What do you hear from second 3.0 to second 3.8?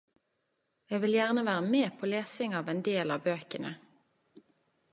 av bøkene.